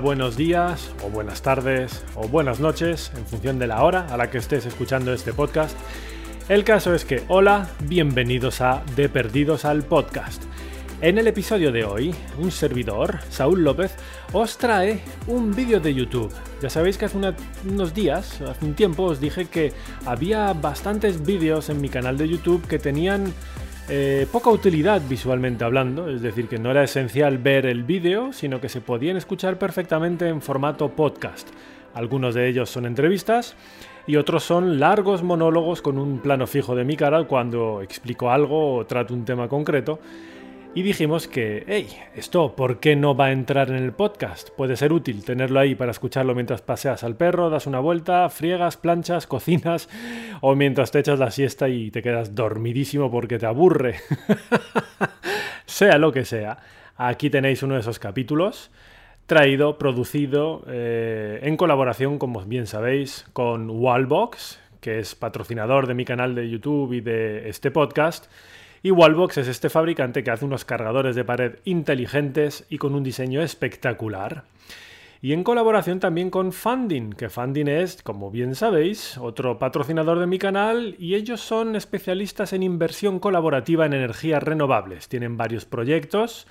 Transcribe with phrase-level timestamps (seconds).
[0.00, 4.28] Buenos días, o buenas tardes, o buenas noches, en función de la hora a la
[4.28, 5.76] que estés escuchando este podcast.
[6.48, 10.42] El caso es que, hola, bienvenidos a De Perdidos al Podcast.
[11.00, 13.94] En el episodio de hoy, un servidor, Saúl López,
[14.32, 16.32] os trae un vídeo de YouTube.
[16.60, 17.18] Ya sabéis que hace
[17.64, 19.72] unos días, hace un tiempo, os dije que
[20.06, 23.32] había bastantes vídeos en mi canal de YouTube que tenían
[23.88, 28.60] eh, poca utilidad visualmente hablando, es decir, que no era esencial ver el vídeo, sino
[28.60, 31.48] que se podían escuchar perfectamente en formato podcast.
[31.92, 33.56] Algunos de ellos son entrevistas
[34.06, 38.76] y otros son largos monólogos con un plano fijo de mi cara cuando explico algo
[38.76, 39.98] o trato un tema concreto
[40.74, 44.50] y dijimos que, hey, esto, ¿por qué no va a entrar en el podcast?
[44.50, 48.76] Puede ser útil tenerlo ahí para escucharlo mientras paseas al perro, das una vuelta, friegas,
[48.76, 49.88] planchas, cocinas
[50.40, 53.96] o mientras te echas la siesta y te quedas dormidísimo porque te aburre.
[55.64, 56.58] sea lo que sea,
[56.96, 58.72] aquí tenéis uno de esos capítulos
[59.26, 66.04] traído, producido eh, en colaboración, como bien sabéis, con Wallbox, que es patrocinador de mi
[66.04, 68.26] canal de YouTube y de este podcast
[68.84, 73.02] y Wallbox es este fabricante que hace unos cargadores de pared inteligentes y con un
[73.02, 74.44] diseño espectacular.
[75.22, 80.26] Y en colaboración también con Funding, que Funding es, como bien sabéis, otro patrocinador de
[80.26, 85.08] mi canal y ellos son especialistas en inversión colaborativa en energías renovables.
[85.08, 86.46] Tienen varios proyectos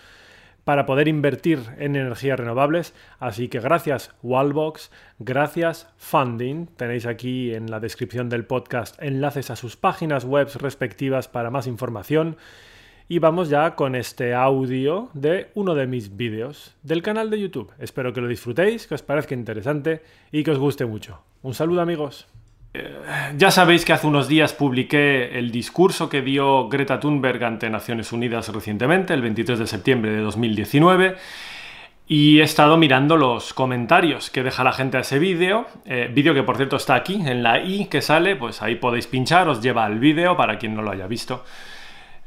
[0.63, 2.93] para poder invertir en energías renovables.
[3.19, 6.67] Así que gracias Wallbox, gracias Funding.
[6.67, 11.67] Tenéis aquí en la descripción del podcast enlaces a sus páginas web respectivas para más
[11.67, 12.37] información.
[13.09, 17.71] Y vamos ya con este audio de uno de mis vídeos del canal de YouTube.
[17.77, 21.19] Espero que lo disfrutéis, que os parezca interesante y que os guste mucho.
[21.41, 22.27] Un saludo amigos.
[22.73, 22.91] Eh,
[23.37, 28.11] ya sabéis que hace unos días publiqué el discurso que dio Greta Thunberg ante Naciones
[28.11, 31.15] Unidas recientemente, el 23 de septiembre de 2019.
[32.07, 35.67] Y he estado mirando los comentarios que deja la gente a ese vídeo.
[35.85, 39.07] Eh, vídeo que por cierto está aquí, en la i que sale, pues ahí podéis
[39.07, 41.45] pinchar, os lleva al vídeo para quien no lo haya visto.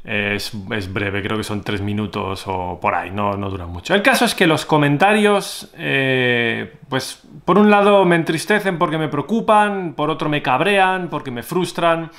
[0.09, 0.53] Es,
[0.93, 3.93] breve, creo que son tres minutos o por ahí, no, no dura mucho.
[3.93, 9.09] El caso es que los comentarios, eh, pues por un lado me entristecen porque me
[9.09, 12.09] preocupan, por otro me cabrean, porque me frustran.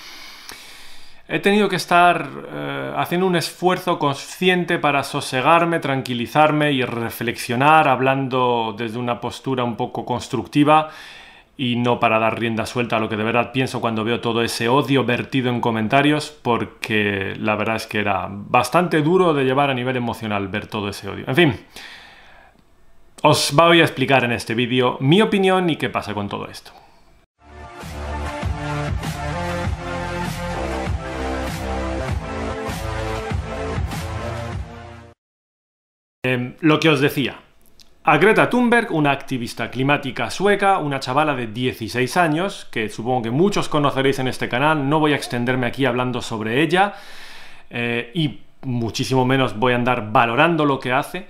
[1.28, 8.74] He tenido que estar eh, haciendo un esfuerzo consciente para sosegarme, tranquilizarme y reflexionar, hablando
[8.76, 10.90] desde una postura un poco constructiva
[11.60, 14.42] y no para dar rienda suelta a lo que de verdad pienso cuando veo todo
[14.42, 19.68] ese odio vertido en comentarios, porque la verdad es que era bastante duro de llevar
[19.68, 21.24] a nivel emocional ver todo ese odio.
[21.26, 21.56] En fin,
[23.22, 26.70] os voy a explicar en este vídeo mi opinión y qué pasa con todo esto.
[36.24, 37.36] Em, lo que os decía,
[38.10, 43.30] a Greta Thunberg, una activista climática sueca, una chavala de 16 años, que supongo que
[43.30, 46.94] muchos conoceréis en este canal, no voy a extenderme aquí hablando sobre ella,
[47.68, 51.26] eh, y muchísimo menos voy a andar valorando lo que hace.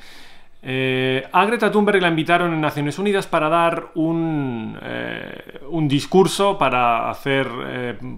[0.63, 6.59] Eh, a Greta Thunberg la invitaron en Naciones Unidas para dar un, eh, un discurso,
[6.59, 7.49] para hacer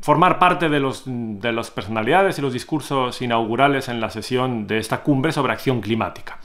[0.03, 4.77] formar parte de, los, de las personalidades y los discursos inaugurales en la sesión de
[4.77, 6.39] esta cumbre sobre acción climática.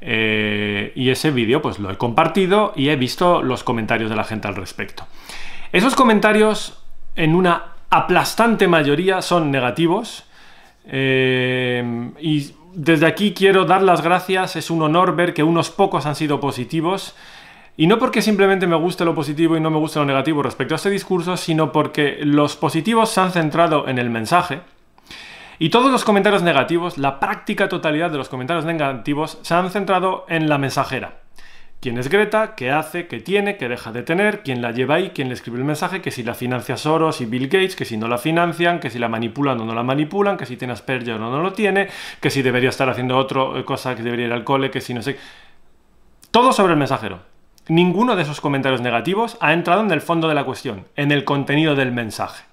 [0.00, 4.24] Eh, y ese vídeo pues lo he compartido y he visto los comentarios de la
[4.24, 5.06] gente al respecto.
[5.72, 6.80] Esos comentarios
[7.16, 10.24] en una aplastante mayoría son negativos.
[10.86, 16.06] Eh, y desde aquí quiero dar las gracias, es un honor ver que unos pocos
[16.06, 17.14] han sido positivos.
[17.76, 20.74] Y no porque simplemente me guste lo positivo y no me guste lo negativo respecto
[20.74, 24.60] a este discurso, sino porque los positivos se han centrado en el mensaje,
[25.58, 30.24] y todos los comentarios negativos, la práctica totalidad de los comentarios negativos, se han centrado
[30.28, 31.20] en la mensajera.
[31.80, 32.56] ¿Quién es Greta?
[32.56, 33.06] ¿Qué hace?
[33.06, 33.56] ¿Qué tiene?
[33.56, 34.42] ¿Qué deja de tener?
[34.42, 35.10] ¿Quién la lleva ahí?
[35.10, 36.02] ¿Quién le escribe el mensaje?
[36.02, 38.98] Que si la financia Soros y Bill Gates, que si no la financian, que si
[38.98, 41.88] la manipulan o no la manipulan, que si tiene Asperger o no lo tiene,
[42.20, 45.02] que si debería estar haciendo otra cosa, que debería ir al cole, que si no
[45.02, 45.18] sé.
[46.32, 47.20] Todo sobre el mensajero.
[47.68, 51.24] Ninguno de esos comentarios negativos ha entrado en el fondo de la cuestión, en el
[51.24, 52.47] contenido del mensaje.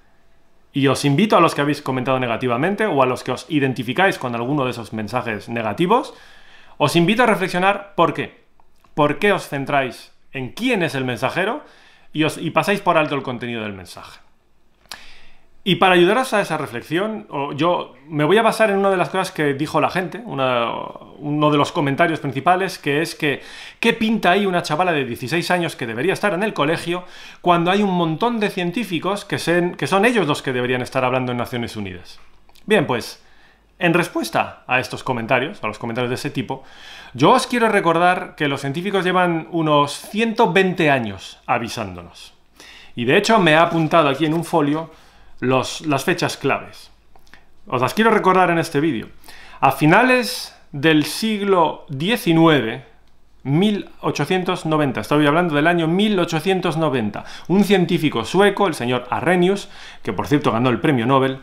[0.76, 4.20] Y os invito a los que habéis comentado negativamente o a los que os identificáis
[4.20, 6.14] con alguno de esos mensajes negativos,
[6.76, 8.44] os invito a reflexionar por qué.
[8.94, 11.64] ¿Por qué os centráis en quién es el mensajero
[12.12, 14.20] y, os, y pasáis por alto el contenido del mensaje?
[15.68, 19.10] Y para ayudaros a esa reflexión, yo me voy a basar en una de las
[19.10, 23.42] cosas que dijo la gente, uno de los comentarios principales, que es que
[23.80, 27.06] ¿qué pinta ahí una chavala de 16 años que debería estar en el colegio
[27.42, 29.38] cuando hay un montón de científicos que,
[29.76, 32.20] que son ellos los que deberían estar hablando en Naciones Unidas?
[32.68, 33.24] Bien, pues
[33.80, 36.64] En respuesta a estos comentarios, a los comentarios de ese tipo,
[37.16, 42.36] yo os quiero recordar que los científicos llevan unos 120 años avisándonos.
[42.96, 44.92] Y de hecho me ha apuntado aquí en un folio
[45.46, 46.92] las fechas claves.
[47.68, 49.10] Os las quiero recordar en este vídeo.
[49.60, 52.84] A finales del siglo XIX,
[53.44, 59.70] 1890, estoy hablando del año 1890, un científico sueco, el señor Arrhenius,
[60.04, 61.40] que por cierto ganó el premio Nobel,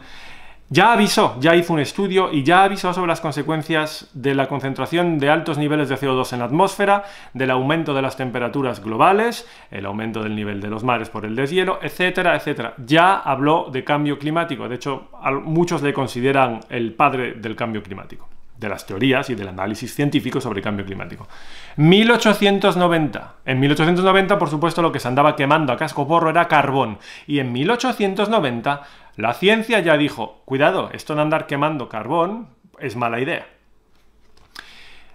[0.73, 5.19] ya avisó, ya hizo un estudio y ya avisó sobre las consecuencias de la concentración
[5.19, 7.05] de altos niveles de CO2 en la atmósfera,
[7.35, 11.37] del aumento de las temperaturas globales, el aumento del nivel de los mares por el
[11.37, 12.73] deshielo, etcétera, etcétera.
[12.79, 15.11] Ya habló de cambio climático, de hecho
[15.45, 18.31] muchos le consideran el padre del cambio climático
[18.63, 21.29] de las teorías y del análisis científico sobre el cambio climático.
[21.77, 23.35] 1890.
[23.45, 26.99] En 1890, por supuesto, lo que se andaba quemando a casco porro era carbón.
[27.27, 28.83] Y en 1890,
[29.17, 32.49] la ciencia ya dijo, cuidado, esto de andar quemando carbón
[32.79, 33.47] es mala idea.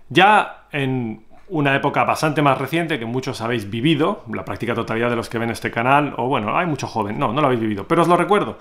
[0.10, 5.16] Ya en una época bastante más reciente que muchos habéis vivido, la práctica totalidad de
[5.16, 7.88] los que ven este canal, o bueno, hay mucho joven, no, no lo habéis vivido,
[7.88, 8.60] pero os lo recuerdo.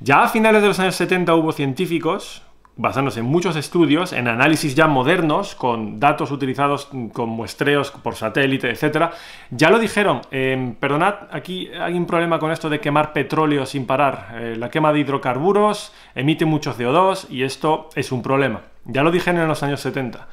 [0.00, 2.42] Ya a finales de los años 70 hubo científicos
[2.80, 8.70] basándose en muchos estudios, en análisis ya modernos, con datos utilizados con muestreos por satélite,
[8.70, 9.10] etc.
[9.50, 13.86] Ya lo dijeron, em, perdonad, aquí hay un problema con esto de quemar petróleo sin
[13.86, 14.28] parar.
[14.34, 18.62] Eh, la quema de hidrocarburos emite mucho CO2 y esto es un problema.
[18.86, 20.26] Ya lo dijeron en los años 70.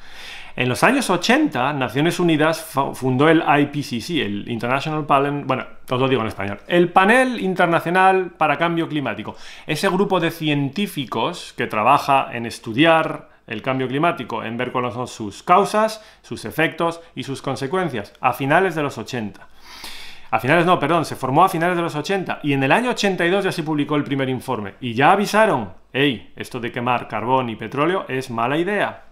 [0.58, 2.60] En los años 80, Naciones Unidas
[2.94, 8.32] fundó el IPCC, el International Panel, bueno, os lo digo en español, el Panel Internacional
[8.36, 9.36] para Cambio Climático.
[9.68, 15.06] Ese grupo de científicos que trabaja en estudiar el cambio climático, en ver cuáles son
[15.06, 19.46] sus causas, sus efectos y sus consecuencias, a finales de los 80.
[20.32, 22.90] A finales no, perdón, se formó a finales de los 80 y en el año
[22.90, 27.48] 82 ya se publicó el primer informe y ya avisaron, hey, esto de quemar carbón
[27.48, 29.04] y petróleo es mala idea,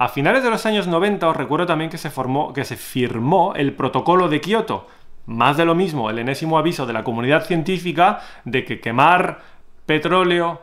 [0.00, 3.54] a finales de los años 90 os recuerdo también que se, formó, que se firmó
[3.54, 4.86] el protocolo de Kioto.
[5.26, 9.40] Más de lo mismo, el enésimo aviso de la comunidad científica de que quemar
[9.84, 10.62] petróleo,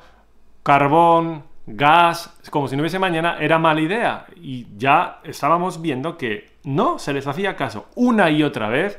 [0.64, 4.26] carbón, gas, como si no hubiese mañana, era mala idea.
[4.38, 8.98] Y ya estábamos viendo que no se les hacía caso una y otra vez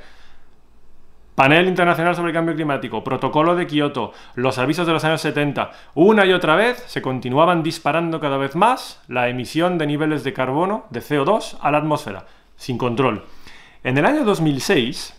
[1.38, 5.70] Panel Internacional sobre el Cambio Climático, Protocolo de Kioto, los avisos de los años 70,
[5.94, 10.32] una y otra vez se continuaban disparando cada vez más la emisión de niveles de
[10.32, 12.26] carbono, de CO2, a la atmósfera,
[12.56, 13.24] sin control.
[13.84, 15.14] En el año 2006,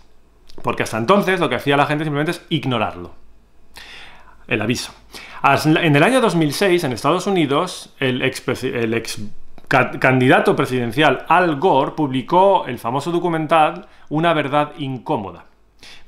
[0.62, 3.14] porque hasta entonces lo que hacía la gente simplemente es ignorarlo.
[4.46, 4.94] El aviso.
[5.42, 9.22] En el año 2006, en Estados Unidos, el ex, el ex
[9.70, 15.46] candidato presidencial Al Gore publicó el famoso documental Una verdad incómoda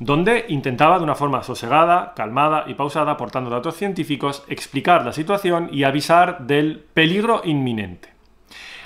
[0.01, 5.69] donde intentaba de una forma sosegada, calmada y pausada, aportando datos científicos, explicar la situación
[5.71, 8.09] y avisar del peligro inminente.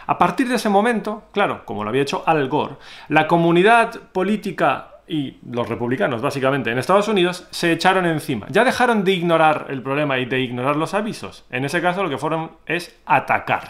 [0.08, 2.76] A partir de ese momento, claro, como lo había hecho Al Gore,
[3.08, 8.48] la comunidad política y los republicanos, básicamente, en Estados Unidos, se echaron encima.
[8.50, 11.46] Ya dejaron de ignorar el problema y de ignorar los avisos.
[11.50, 13.70] En ese caso lo que fueron es atacar.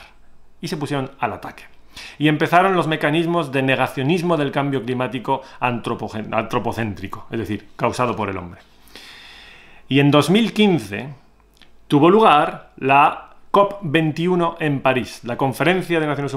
[0.62, 1.75] Y se pusieron al ataque
[2.18, 8.38] y empezaron los mecanismos de negacionismo del cambio climático antropocéntrico, es decir, causado por el
[8.38, 8.62] hombre.
[9.88, 11.10] Y en 2015
[11.88, 16.36] tuvo lugar la COP21 en París, la Conferencia de Naciones,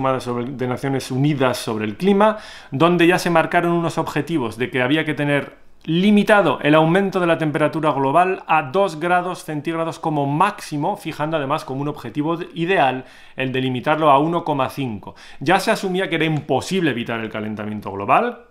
[0.60, 2.38] Naciones Unidas sobre el Clima,
[2.70, 7.26] donde ya se marcaron unos objetivos de que había que tener limitado el aumento de
[7.26, 13.04] la temperatura global a 2 grados centígrados como máximo, fijando además como un objetivo ideal
[13.36, 15.14] el de limitarlo a 1,5.
[15.40, 18.44] Ya se asumía que era imposible evitar el calentamiento global,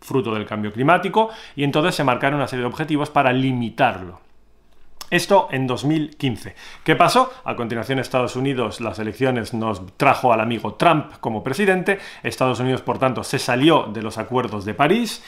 [0.00, 4.20] fruto del cambio climático, y entonces se marcaron una serie de objetivos para limitarlo.
[5.08, 6.56] Esto en 2015.
[6.82, 7.32] ¿Qué pasó?
[7.44, 12.00] A continuación Estados Unidos, las elecciones nos trajo al amigo Trump como presidente.
[12.24, 15.22] Estados Unidos, por tanto, se salió de los acuerdos de París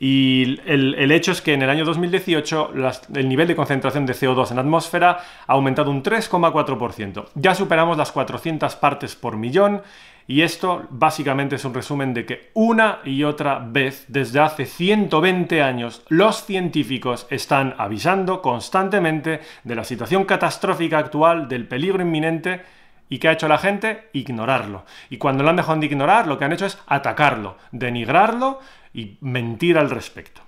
[0.00, 2.72] y el, hecho es que en el año 2018
[3.14, 7.26] el nivel de concentración de CO2 en la atmósfera ha aumentado un 3,4%.
[7.34, 9.82] Ya superamos las 400 partes por millón
[10.28, 15.62] y esto básicamente es un resumen de que una y otra vez desde hace 120
[15.62, 22.60] años los científicos están avisando constantemente de la situación catastrófica actual, del peligro inminente
[23.08, 24.08] ¿Y qué ha hecho la gente?
[24.12, 24.84] Ignorarlo.
[25.10, 28.60] Y cuando lo han dejado de ignorar, lo que han hecho es atacarlo, denigrarlo
[28.92, 30.42] y mentir al respecto.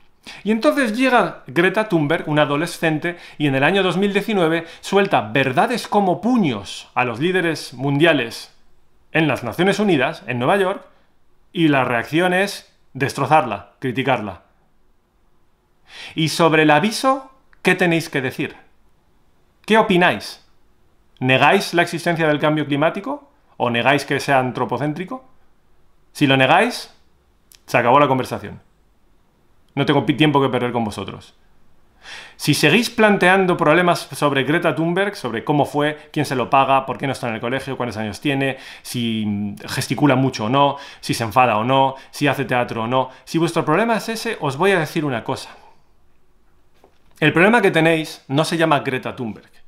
[0.45, 6.21] Y entonces llega Greta Thunberg, una adolescente, y en el año 2019 suelta verdades como
[6.21, 8.55] puños a los líderes mundiales
[9.13, 10.87] en las Naciones Unidas, en Nueva York,
[11.53, 14.43] y la reacción es destrozarla, criticarla.
[16.15, 18.57] Y sobre el aviso, ¿qué tenéis que decir?
[19.65, 20.40] ¿Qué opináis?
[21.21, 23.31] ¿Negáis la existencia del cambio climático?
[23.57, 25.25] ¿O negáis que sea antropocéntrico?
[26.13, 26.93] Si lo negáis,
[27.67, 28.61] se acabó la conversación.
[29.75, 31.35] No tengo tiempo que perder con vosotros.
[32.37, 36.97] Si seguís planteando problemas sobre Greta Thunberg, sobre cómo fue, quién se lo paga, por
[36.97, 41.13] qué no está en el colegio, cuántos años tiene, si gesticula mucho o no, si
[41.13, 44.57] se enfada o no, si hace teatro o no, si vuestro problema es ese, os
[44.57, 45.51] voy a decir una cosa.
[47.21, 49.60] El problema que tenéis no se llama Greta Thunberg.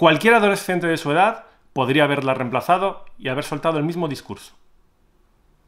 [0.00, 4.54] Cualquier adolescente de su edad podría haberla reemplazado y haber soltado el mismo discurso.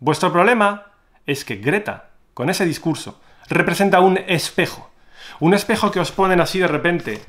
[0.00, 0.86] Vuestro problema
[1.26, 3.20] es que Greta, con ese discurso,
[3.50, 4.90] representa un espejo
[5.38, 7.20] un espejo que os ponen así de repente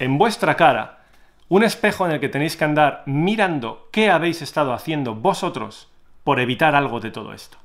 [0.00, 1.04] en vuestra cara,
[1.48, 5.92] un espejo en el que tenéis que andar mirando qué habéis estado haciendo vosotros
[6.24, 7.56] por evitar algo de todo esto.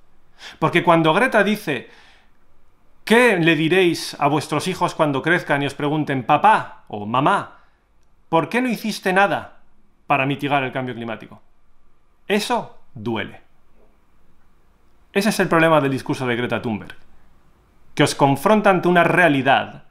[0.60, 1.89] Porque cuando Greta dice,
[3.05, 7.62] ¿qué le diréis a vuestros hijos cuando crezcan y os pregunten, papá o mamá,
[8.33, 9.59] ¿por qué no hiciste nada
[10.07, 11.39] para mitigar el cambio climático?
[12.27, 13.41] Eso duele.
[15.11, 16.95] Ese es el problema del discurso de Greta Thunberg
[17.93, 19.83] que os confronta ante una realidad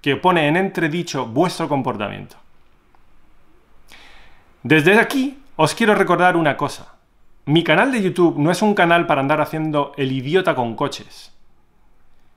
[0.00, 2.36] que pone en entredicho vuestro comportamiento.
[4.62, 6.94] Desde aquí os quiero recordar una cosa.
[7.44, 11.31] Mi canal de YouTube no es un canal para andar haciendo el idiota con coches.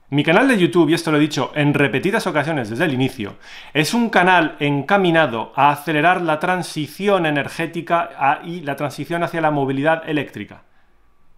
[0.09, 3.37] Mi canal de YouTube, y esto lo he dicho en repetidas ocasiones desde el inicio,
[3.73, 10.07] es un canal encaminado a acelerar la transición energética y la transición hacia la movilidad
[10.07, 10.61] eléctrica.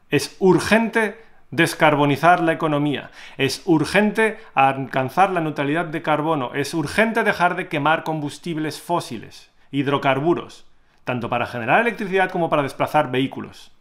[0.10, 1.18] Es urgente
[1.50, 8.04] descarbonizar la economía, es urgente alcanzar la neutralidad de carbono, es urgente dejar de quemar
[8.04, 10.66] combustibles fósiles, hidrocarburos,
[11.06, 13.72] tanto para generar electricidad como para desplazar vehículos.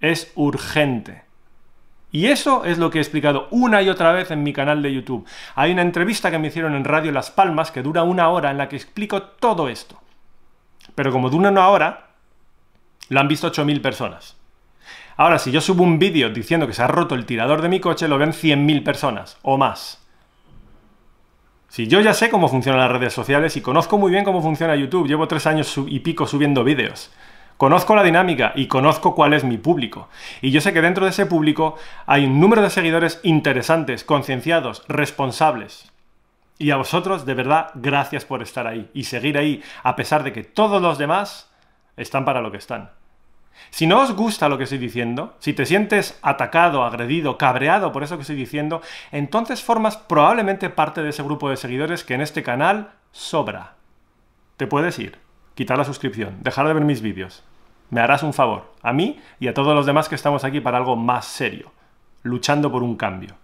[0.00, 1.27] Es urgente.
[2.10, 4.92] Y eso es lo que he explicado una y otra vez en mi canal de
[4.92, 5.26] YouTube.
[5.54, 8.58] Hay una entrevista que me hicieron en Radio Las Palmas que dura una hora en
[8.58, 10.00] la que explico todo esto.
[10.94, 12.08] Pero como dura una hora,
[13.10, 14.36] lo han visto 8.000 personas.
[15.16, 17.80] Ahora, si yo subo un vídeo diciendo que se ha roto el tirador de mi
[17.80, 20.00] coche, lo ven 100.000 personas o más.
[21.68, 24.74] Si yo ya sé cómo funcionan las redes sociales y conozco muy bien cómo funciona
[24.74, 27.10] YouTube, llevo tres años y pico subiendo vídeos.
[27.58, 30.08] Conozco la dinámica y conozco cuál es mi público.
[30.40, 34.84] Y yo sé que dentro de ese público hay un número de seguidores interesantes, concienciados,
[34.86, 35.90] responsables.
[36.56, 40.32] Y a vosotros, de verdad, gracias por estar ahí y seguir ahí, a pesar de
[40.32, 41.50] que todos los demás
[41.96, 42.92] están para lo que están.
[43.70, 48.04] Si no os gusta lo que estoy diciendo, si te sientes atacado, agredido, cabreado por
[48.04, 52.20] eso que estoy diciendo, entonces formas probablemente parte de ese grupo de seguidores que en
[52.20, 53.74] este canal sobra.
[54.56, 55.18] Te puedes ir,
[55.56, 57.42] quitar la suscripción, dejar de ver mis vídeos.
[57.90, 60.78] Me harás un favor, a mí y a todos los demás que estamos aquí para
[60.78, 61.72] algo más serio,
[62.22, 63.34] luchando por un cambio.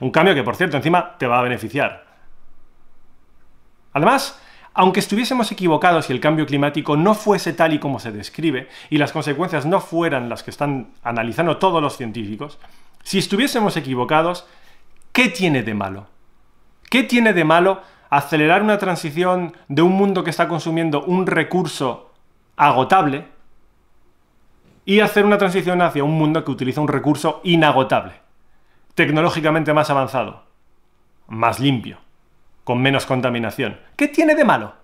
[0.00, 2.04] Un cambio que, por cierto, encima te va a beneficiar.
[3.92, 4.40] Además,
[4.74, 8.98] aunque estuviésemos equivocados y el cambio climático no fuese tal y como se describe, y
[8.98, 12.58] las consecuencias no fueran las que están analizando todos los científicos,
[13.02, 14.46] si estuviésemos equivocados,
[15.12, 16.06] ¿qué tiene de malo?
[16.88, 22.12] ¿Qué tiene de malo acelerar una transición de un mundo que está consumiendo un recurso
[22.56, 23.26] agotable
[24.84, 28.14] y hacer una transición hacia un mundo que utiliza un recurso inagotable,
[28.94, 30.44] tecnológicamente más avanzado,
[31.28, 31.98] más limpio?
[32.64, 33.78] con menos contaminación.
[33.96, 34.74] ¿Qué tiene de malo?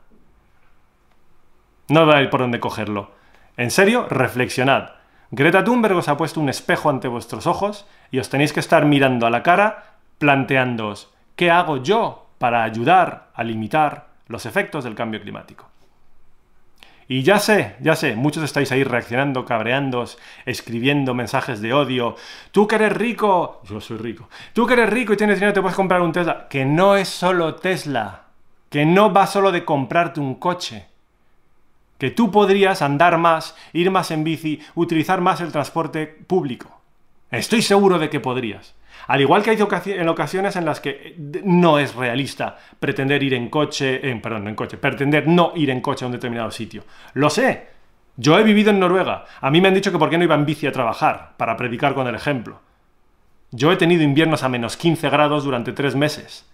[1.89, 3.13] No ir por dónde cogerlo.
[3.57, 4.91] En serio, reflexionad.
[5.31, 8.85] Greta Thunberg os ha puesto un espejo ante vuestros ojos y os tenéis que estar
[8.85, 14.95] mirando a la cara planteándoos, ¿qué hago yo para ayudar a limitar los efectos del
[14.95, 15.68] cambio climático?
[17.11, 22.17] Y ya sé, ya sé, muchos estáis ahí reaccionando, cabreándos, escribiendo mensajes de odio.
[22.53, 24.29] Tú que eres rico, yo soy rico.
[24.53, 26.49] Tú que eres rico y tienes dinero, te puedes comprar un Tesla.
[26.51, 28.25] Que no es solo Tesla.
[28.69, 30.87] Que no va solo de comprarte un coche.
[31.97, 36.79] Que tú podrías andar más, ir más en bici, utilizar más el transporte público.
[37.31, 38.75] Estoy seguro de que podrías.
[39.09, 43.49] Al igual que hay en ocasiones en las que no es realista pretender ir en
[43.49, 46.85] coche, perdón, no en coche, pretender no ir en coche a un determinado sitio.
[47.15, 47.69] Lo sé.
[48.17, 49.25] Yo he vivido en Noruega.
[49.41, 51.57] A mí me han dicho que por qué no iba en bici a trabajar, para
[51.57, 52.61] predicar con el ejemplo.
[53.51, 56.47] Yo he tenido inviernos a menos 15 grados durante tres meses.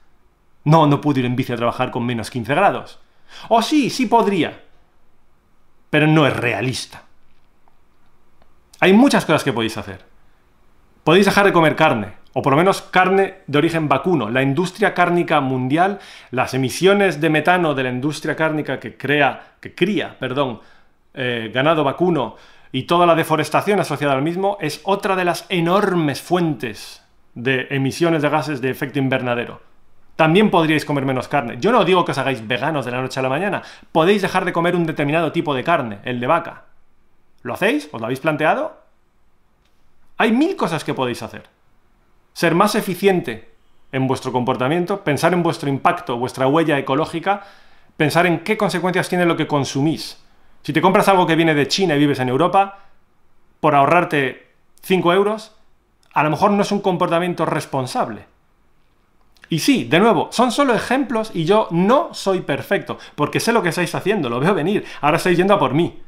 [0.63, 3.01] No, no puedo ir en bici a trabajar con menos 15 grados.
[3.49, 4.63] O sí, sí podría.
[5.91, 7.03] Pero no es realista.
[8.79, 10.05] Hay muchas cosas que podéis hacer.
[11.03, 14.29] Podéis dejar de comer carne, o por lo menos carne de origen vacuno.
[14.29, 16.01] La industria cárnica mundial,
[16.31, 20.61] las emisiones de metano de la industria cárnica que crea, que cría, perdón,
[21.15, 22.37] eh, ganado vacuno
[22.73, 28.21] y toda la deforestación asociada al mismo es otra de las enormes fuentes de emisiones
[28.21, 29.61] de gases de efecto invernadero.
[30.17, 31.57] También podríais comer menos carne.
[31.61, 33.63] Yo no digo que os hagáis veganos de la noche a la mañana.
[33.93, 36.65] Podéis dejar de comer un determinado tipo de carne, el de vaca.
[37.43, 37.89] ¿Lo hacéis?
[37.93, 38.77] ¿Os lo habéis planteado?
[40.17, 41.54] Hay mil cosas que podéis hacer.
[42.35, 43.55] Ser más eficiente
[43.93, 47.45] en vuestro comportamiento, pensar en vuestro impacto, vuestra huella ecológica,
[47.97, 50.23] pensar en qué consecuencias tiene lo que consumís.
[50.63, 52.81] Si te compras algo que viene de China y vives en Europa,
[53.61, 54.49] por ahorrarte
[54.83, 55.57] 5 euros,
[56.13, 58.27] a lo mejor no es un comportamiento responsable.
[59.49, 63.63] Y sí, de nuevo, son solo ejemplos y yo no soy perfecto, porque sé lo
[63.63, 64.85] que estáis haciendo, lo veo venir.
[65.01, 66.03] Ahora estáis yendo a por mí.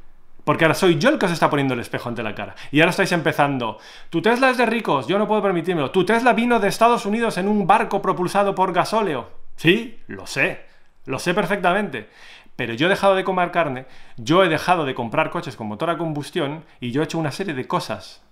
[0.46, 2.54] Porque ahora soy yo el que os está poniendo el espejo ante la cara.
[2.70, 3.80] Y ahora estáis empezando.
[4.10, 5.90] Tu Tesla es de ricos, yo no puedo permitírmelo.
[5.90, 9.28] Tu Tesla vino de Estados Unidos en un barco propulsado por gasóleo.
[9.56, 10.64] Sí, lo sé.
[11.04, 12.10] Lo sé perfectamente.
[12.54, 13.86] Pero yo he dejado de comer carne,
[14.18, 17.32] yo he dejado de comprar coches con motor a combustión y yo he hecho una
[17.32, 18.22] serie de cosas.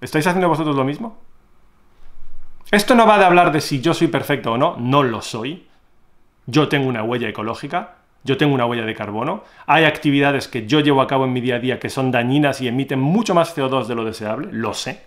[0.00, 1.18] ¿Estáis haciendo vosotros lo mismo?
[2.70, 5.66] Esto no va de hablar de si yo soy perfecto o no, no lo soy.
[6.46, 10.80] Yo tengo una huella ecológica, yo tengo una huella de carbono, hay actividades que yo
[10.80, 13.54] llevo a cabo en mi día a día que son dañinas y emiten mucho más
[13.54, 15.04] CO2 de lo deseable, lo sé.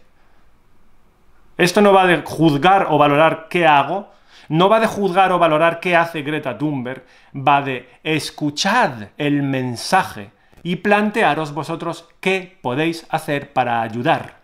[1.58, 4.12] Esto no va de juzgar o valorar qué hago,
[4.50, 7.04] no va de juzgar o valorar qué hace Greta Thunberg,
[7.36, 10.30] va de escuchad el mensaje
[10.62, 14.38] y plantearos vosotros qué podéis hacer para ayudar.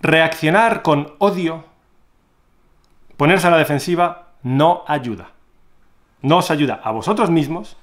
[0.00, 1.64] Reaccionar con odio,
[3.16, 5.32] ponerse a la defensiva, no ayuda
[6.22, 7.76] no os ayuda a vosotros mismos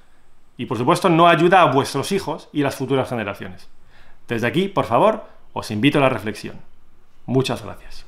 [0.56, 3.68] y por supuesto no ayuda a vuestros hijos y las futuras generaciones.
[4.28, 6.56] Desde aquí, por favor, os invito a la reflexión.
[7.26, 8.05] Muchas gracias.